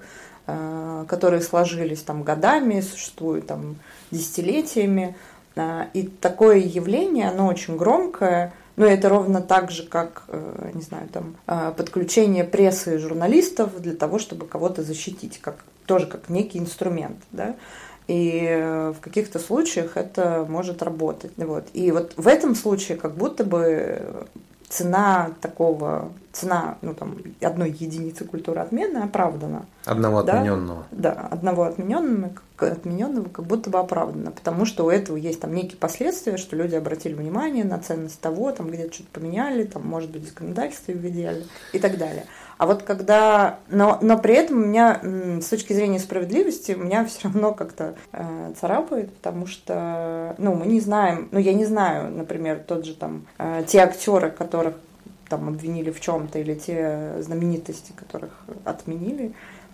[0.46, 3.76] э, которые сложились там годами, существуют там
[4.10, 5.16] десятилетиями.
[5.56, 10.82] Э, и такое явление, оно очень громкое, но это ровно так же, как, э, не
[10.82, 11.36] знаю, там,
[11.76, 17.56] подключение прессы и журналистов для того, чтобы кого-то защитить, как тоже как некий инструмент, да,
[18.06, 21.32] и э, в каких-то случаях это может работать.
[21.36, 21.66] Вот.
[21.72, 24.24] И вот в этом случае как будто бы
[24.68, 29.66] цена такого, цена ну, там, одной единицы культуры отмены оправдана.
[29.84, 30.34] Одного да?
[30.34, 30.86] отмененного.
[30.92, 35.76] Да, одного отмененного, отмененного как будто бы оправдано, потому что у этого есть там некие
[35.76, 40.24] последствия, что люди обратили внимание на ценность того, там где-то что-то поменяли, там, может быть,
[40.24, 42.26] законодательство ввели и так далее.
[42.60, 43.58] А вот когда...
[43.70, 48.52] Но, но при этом у меня, с точки зрения справедливости, меня все равно как-то э,
[48.60, 53.24] царапает, потому что, ну, мы не знаем, ну, я не знаю, например, тот же там,
[53.38, 54.74] э, те актеры, которых
[55.30, 58.32] там обвинили в чем-то, или те знаменитости, которых
[58.66, 59.32] отменили,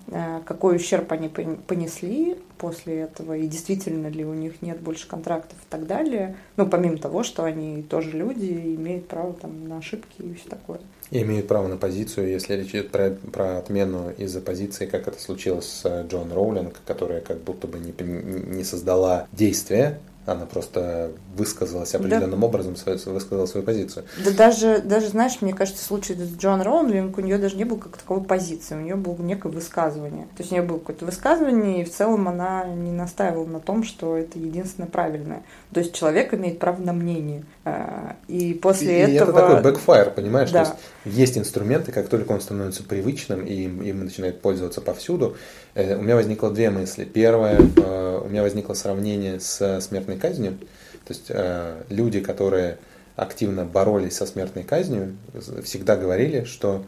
[0.08, 5.66] какой ущерб они понесли после этого, и действительно ли у них нет больше контрактов и
[5.68, 6.36] так далее.
[6.56, 10.80] Ну, помимо того, что они тоже люди имеют право там, на ошибки и все такое.
[11.10, 15.20] И имеют право на позицию, если речь идет про, про отмену из-за позиции, как это
[15.20, 21.94] случилось с Джон Роулинг, которая как будто бы не, не создала действия, она просто высказалась
[21.94, 22.46] определенным да.
[22.46, 24.04] образом, высказала свою позицию.
[24.24, 27.64] Да даже, даже, знаешь, мне кажется, в случае с Джон Роулинг у нее даже не
[27.64, 30.24] было как таковой позиции, у нее было некое высказывание.
[30.36, 33.84] То есть у нее было какое-то высказывание, и в целом она не настаивала на том,
[33.84, 35.42] что это единственное правильное.
[35.72, 37.44] То есть человек имеет право на мнение.
[37.64, 39.30] А, и после и этого...
[39.30, 40.50] И это такой бэкфайр, понимаешь?
[40.50, 40.64] Да.
[40.64, 45.36] То есть есть инструменты, как только он становится привычным, и им, им начинает пользоваться повсюду.
[45.74, 47.04] Э, у меня возникло две мысли.
[47.04, 50.58] Первое, э, у меня возникло сравнение с смертной казнью.
[51.06, 52.78] То есть э, люди, которые
[53.14, 55.16] активно боролись со смертной казнью,
[55.64, 56.84] всегда говорили, что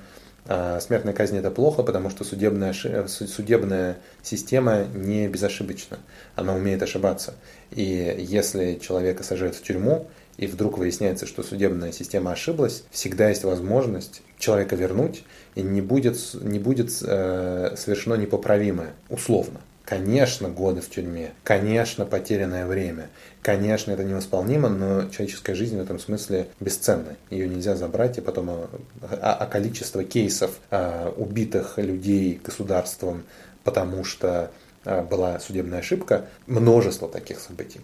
[0.81, 2.74] смертная казнь это плохо, потому что судебная,
[3.07, 5.98] судебная система не безошибочна,
[6.37, 7.35] она умеет ошибаться.
[7.70, 10.07] И если человека сажают в тюрьму,
[10.38, 16.16] и вдруг выясняется, что судебная система ошиблась, всегда есть возможность человека вернуть, и не будет,
[16.35, 19.61] не будет э, совершено непоправимое, условно.
[19.88, 23.09] Конечно, годы в тюрьме, конечно, потерянное время,
[23.40, 27.16] конечно, это невосполнимо, но человеческая жизнь в этом смысле бесценна.
[27.31, 28.68] Ее нельзя забрать, и потом а,
[29.01, 33.22] а, а количество кейсов а, убитых людей государством,
[33.64, 34.51] потому что
[34.85, 37.81] а, была судебная ошибка, множество таких событий.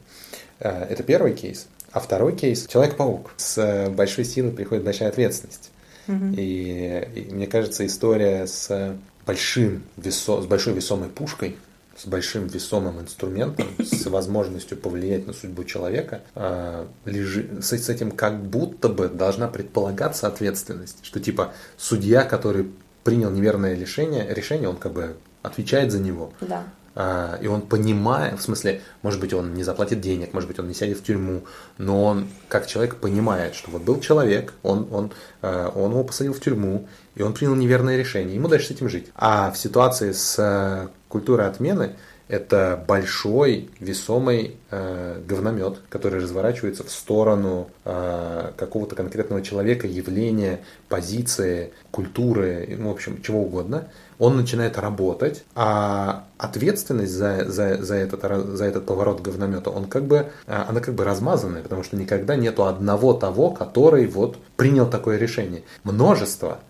[0.61, 1.69] А, это первый кейс.
[1.90, 3.33] А второй кейс– Человек-паук.
[3.38, 5.71] С большой силой приходит большая ответственность.
[6.09, 6.35] Mm-hmm.
[6.37, 11.57] И, и мне кажется, история с большим весо, с большой весомой пушкой,
[11.96, 18.11] с большим весомым инструментом, с возможностью повлиять на судьбу человека, э, лежи, с, с этим
[18.11, 22.70] как будто бы должна предполагаться ответственность, что типа судья, который
[23.04, 26.33] принял неверное решение, решение, он как бы отвечает за него.
[26.40, 26.64] Да.
[26.96, 30.68] А, и он понимает, в смысле, может быть, он не заплатит денег, может быть, он
[30.68, 31.44] не сядет в тюрьму,
[31.76, 36.33] но он, как человек, понимает, что вот был человек, он, он, а, он его посадил
[36.33, 39.09] в тюрьму, и он принял неверное решение, ему дальше с этим жить.
[39.16, 41.96] А в ситуации с э, культурой отмены
[42.27, 51.73] это большой весомый э, говномет, который разворачивается в сторону э, какого-то конкретного человека, явления, позиции,
[51.90, 53.88] культуры, ну, в общем, чего угодно–
[54.19, 60.04] он начинает работать, а ответственность за, за, за, этот, за этот поворот говномета, он как
[60.04, 64.88] бы, а, она как бы размазанная, потому что никогда нету одного того, который вот принял
[64.88, 65.62] такое решение.
[65.83, 66.60] Множество.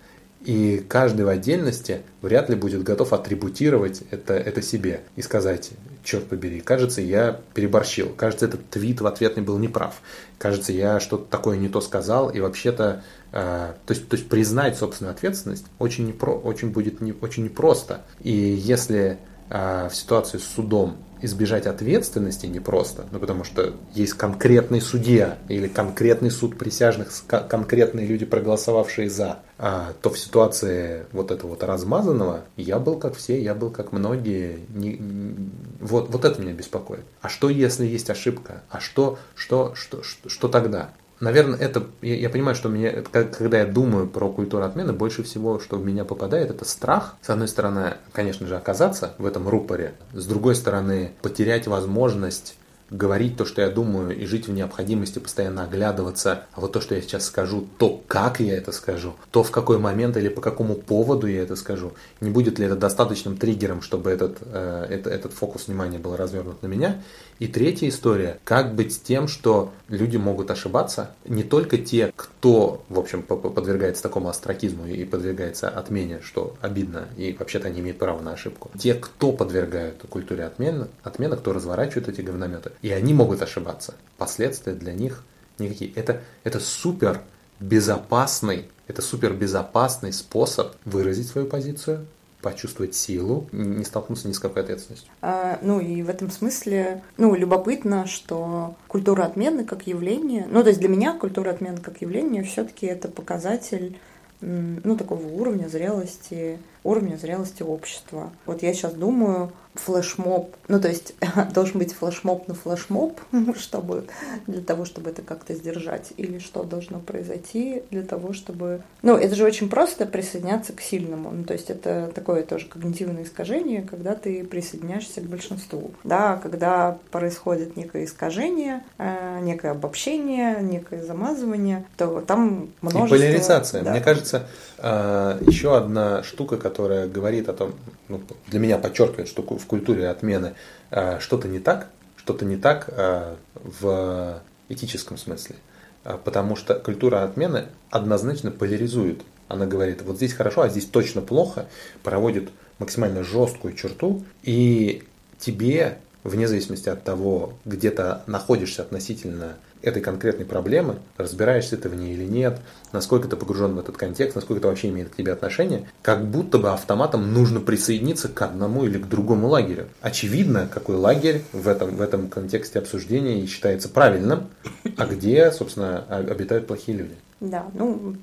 [0.45, 5.71] И каждый в отдельности вряд ли будет готов атрибутировать это, это себе и сказать,
[6.05, 10.03] черт побери, кажется, я переборщил, кажется, этот твит в ответный был неправ,
[10.37, 14.77] кажется, я что-то такое не то сказал, и вообще-то, э, то, есть, то есть признать
[14.77, 18.03] собственную ответственность очень, непро, очень будет не, очень непросто.
[18.21, 19.19] И если
[19.49, 25.69] э, в ситуации с судом избежать ответственности непросто, ну потому что есть конкретный судья или
[25.69, 32.45] конкретный суд присяжных, конкретные люди, проголосовавшие за, а, то в ситуации вот этого вот размазанного
[32.57, 34.61] я был как все, я был как многие.
[34.69, 35.51] Не, не,
[35.81, 37.05] вот, вот это меня беспокоит.
[37.21, 38.63] А что если есть ошибка?
[38.69, 40.91] А что, что, что, что, что тогда?
[41.25, 45.59] Наверное, это, я, я понимаю, что меня, когда я думаю про культуру отмены, больше всего,
[45.59, 47.17] что в меня попадает, это страх.
[47.23, 49.95] С одной стороны, конечно же, оказаться в этом рупоре.
[50.13, 52.57] С другой стороны, потерять возможность
[52.91, 56.95] говорить то, что я думаю, и жить в необходимости постоянно оглядываться, а вот то, что
[56.95, 60.75] я сейчас скажу, то, как я это скажу, то, в какой момент или по какому
[60.75, 65.33] поводу я это скажу, не будет ли это достаточным триггером, чтобы этот, э, это, этот
[65.33, 67.03] фокус внимания был развернут на меня.
[67.39, 72.85] И третья история, как быть с тем, что люди могут ошибаться, не только те, кто,
[72.89, 78.21] в общем, подвергается такому астракизму и подвергается отмене, что обидно, и вообще-то они имеют право
[78.21, 78.71] на ошибку.
[78.79, 83.95] Те, кто подвергают культуре отмены, отмена, кто разворачивает эти говнометы, и они могут ошибаться.
[84.17, 85.25] Последствия для них
[85.59, 85.93] никакие.
[85.95, 87.21] Это, это супер
[87.61, 92.07] безопасный, это супер безопасный способ выразить свою позицию,
[92.45, 95.11] почувствовать силу, не столкнуться ни с какой ответственностью.
[95.23, 100.69] А, ну и в этом смысле, ну, любопытно, что культура отмены как явление, ну, то
[100.69, 103.99] есть для меня культура отмены как явление все-таки это показатель
[104.43, 108.31] ну, такого уровня зрелости, уровня зрелости общества.
[108.45, 111.15] Вот я сейчас думаю, флешмоб, ну то есть
[111.55, 113.21] должен быть флешмоб на флешмоб,
[113.59, 114.05] чтобы
[114.47, 119.35] для того, чтобы это как-то сдержать, или что должно произойти для того, чтобы, ну это
[119.35, 124.15] же очень просто присоединяться к сильному, ну то есть это такое тоже когнитивное искажение, когда
[124.15, 132.21] ты присоединяешься к большинству, да, когда происходит некое искажение, э, некое обобщение, некое замазывание, то
[132.21, 133.17] там множество.
[133.17, 133.83] И поляризация.
[133.83, 133.91] Да.
[133.91, 134.47] Мне кажется,
[134.79, 137.73] э, еще одна штука, которая говорит о том,
[138.09, 140.55] ну, для меня подчеркивает, что в культуре отмены
[140.91, 145.57] э, что-то не так, что-то не так э, в этическом смысле.
[146.05, 149.23] Э, потому что культура отмены однозначно поляризует.
[149.49, 151.67] Она говорит, вот здесь хорошо, а здесь точно плохо,
[152.03, 155.05] проводит максимально жесткую черту, и
[155.39, 161.95] тебе, вне зависимости от того, где ты находишься относительно этой конкретной проблемы, разбираешься ты в
[161.95, 162.61] ней или нет,
[162.93, 166.59] насколько ты погружен в этот контекст, насколько это вообще имеет к тебе отношение, как будто
[166.59, 169.89] бы автоматом нужно присоединиться к одному или к другому лагерю.
[170.01, 174.49] Очевидно, какой лагерь в этом, в этом контексте обсуждения считается правильным,
[174.97, 177.15] а где, собственно, обитают плохие люди.
[177.41, 178.17] Да, ну,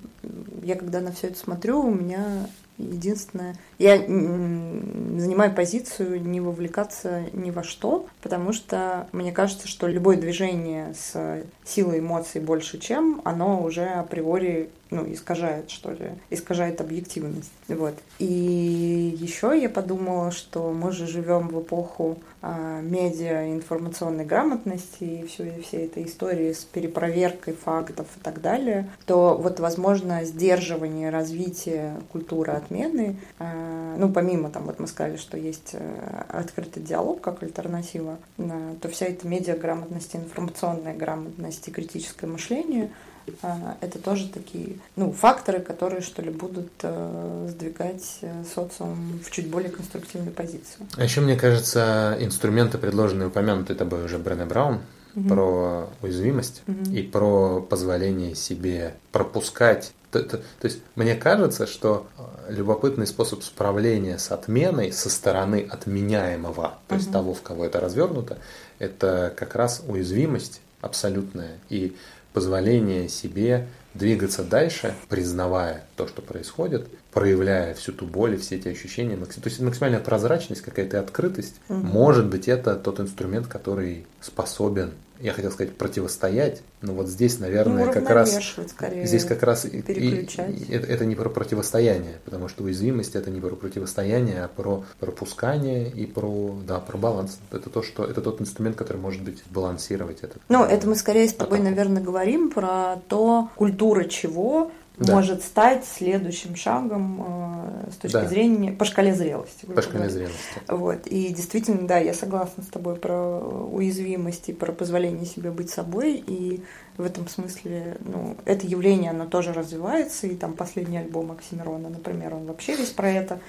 [0.64, 2.48] я когда на все это смотрю, у меня
[2.78, 10.18] Единственное, я занимаю позицию не вовлекаться ни во что, потому что мне кажется, что любое
[10.18, 17.52] движение с силой эмоций больше, чем, оно уже априори ну, искажает, что ли, искажает объективность.
[17.70, 17.96] Вот.
[18.20, 25.26] И еще я подумала, что мы же живем в эпоху а, медиа информационной грамотности и
[25.26, 31.96] все, все этой истории с перепроверкой фактов и так далее, то вот, возможно, сдерживание развития
[32.12, 37.44] культуры отмены, а, ну, помимо там, вот мы сказали, что есть э, открытый диалог как
[37.44, 42.92] альтернатива, то вся эта медиаграмотность, информационная грамотность и критическое мышление–
[43.42, 49.32] а, это тоже такие ну, факторы, которые, что ли, будут э, сдвигать э, социум в
[49.32, 50.88] чуть более конструктивную позицию.
[50.98, 54.82] А еще, мне кажется, инструменты, предложенные упомянутые тобой уже Брене Браун,
[55.16, 55.28] угу.
[55.28, 56.92] про уязвимость угу.
[56.92, 59.94] и про позволение себе пропускать.
[60.12, 65.68] То, то, то есть мне кажется, что э, любопытный способ справления с отменой со стороны
[65.70, 68.38] отменяемого, то есть того, в кого это развернуто,
[68.80, 71.60] это как раз уязвимость абсолютная.
[71.70, 71.96] И
[72.34, 78.70] позволение себе двигаться дальше, признавая то, что происходит, проявляя всю ту боль и все эти
[78.70, 79.18] ощущения.
[79.18, 81.56] То есть максимальная прозрачность, какая-то открытость.
[81.70, 81.78] Угу.
[81.78, 84.92] Может быть, это тот инструмент, который способен
[85.22, 89.66] я хотел сказать противостоять, но вот здесь, наверное, ну, как раз скорее, здесь как раз
[89.66, 90.28] и, и,
[90.70, 95.90] это, это не про противостояние, потому что уязвимость это не про противостояние, а про пропускание
[95.90, 97.40] и про да про баланс.
[97.52, 100.38] Это то, что это тот инструмент, который может быть балансировать это.
[100.50, 101.70] Ну, это мы скорее с тобой, атаку.
[101.70, 105.16] наверное, говорим про то, культура чего да.
[105.16, 108.28] может стать следующим шагом э, с точки да.
[108.28, 109.66] зрения по шкале зрелости.
[109.66, 110.38] По шкале зрелости.
[110.68, 111.08] Вот.
[111.08, 116.24] И действительно, да, я согласна с тобой про уязвимость и про позволение себе быть собой.
[116.28, 116.64] И
[116.98, 120.28] в этом смысле, ну, это явление, оно тоже развивается.
[120.28, 123.40] И там последний альбом Оксимирона, например, он вообще весь про это.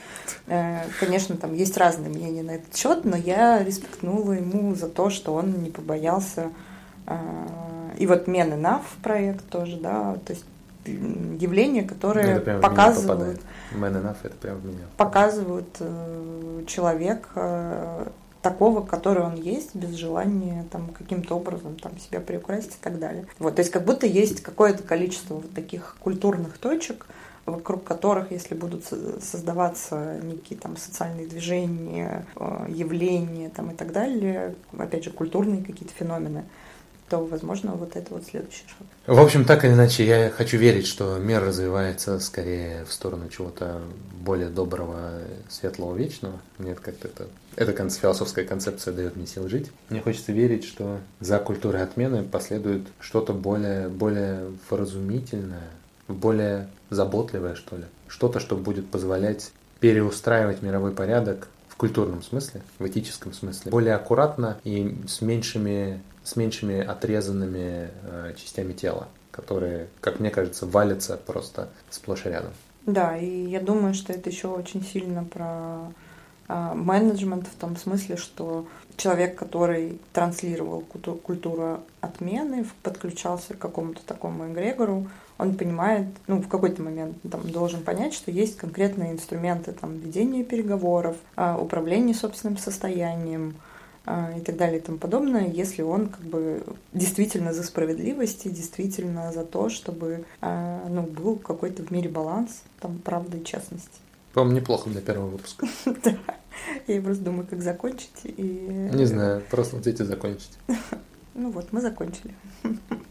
[0.47, 5.11] Э, конечно, там есть разные мнения на этот счет, но я респектнула ему за то,
[5.11, 6.51] что он не побоялся
[7.07, 7.15] э,
[7.99, 10.45] и вот Men Enough проект тоже, да, то есть
[10.87, 13.41] явления, которые показывают,
[13.73, 14.85] Man это прям в меня.
[14.97, 18.07] показывают э, человека э,
[18.43, 23.27] такого, который он есть, без желания там каким-то образом там себя приукрасить и так далее.
[23.39, 27.07] Вот, то есть как будто есть какое-то количество вот таких культурных точек,
[27.47, 28.85] вокруг которых, если будут
[29.21, 35.95] создаваться некие там социальные движения, э, явления там и так далее, опять же культурные какие-то
[35.95, 36.45] феномены,
[37.13, 38.87] то, возможно, вот это вот следующий шаг.
[39.07, 43.83] В общем, так или иначе, я хочу верить, что мир развивается скорее в сторону чего-то
[44.19, 45.19] более доброго,
[45.51, 46.41] светлого, вечного.
[46.59, 47.27] Нет, как-то это...
[47.57, 49.71] Эта философская концепция дает мне силы жить.
[49.91, 55.69] Мне хочется верить, что за культурой отмены последует что-то более, более вразумительное,
[56.09, 57.85] более заботливое, что ли.
[58.09, 61.49] Что-то, что будет позволять переустраивать мировой порядок
[61.83, 68.73] культурном смысле, в этическом смысле, более аккуратно и с меньшими с меньшими отрезанными э, частями
[68.73, 72.53] тела, которые, как мне кажется, валятся просто сплошь и рядом.
[72.87, 75.93] Да, и я думаю, что это еще очень сильно про
[76.49, 84.53] э, менеджмент в том смысле, что человек, который транслировал культуру, отмены, подключался к какому-то такому
[84.53, 85.09] эгрегору,
[85.43, 90.45] он понимает, ну, в какой-то момент там, должен понять, что есть конкретные инструменты там, ведения
[90.45, 93.55] переговоров, э, управления собственным состоянием,
[94.05, 98.51] а, и так далее и тому подобное, если он как бы действительно за справедливость и
[98.51, 104.01] действительно за то, чтобы а, ну, был какой-то в мире баланс, там, правда и честность.
[104.33, 105.67] По-моему, неплохо для первого выпуска.
[106.05, 106.17] Да.
[106.87, 108.11] Я просто думаю, как закончить.
[108.25, 108.43] И...
[108.43, 110.59] Не знаю, просто вот эти закончить.
[111.35, 112.35] Ну вот, мы закончили.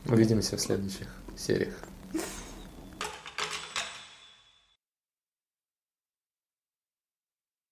[0.07, 1.73] Увидимся в следующих сериях.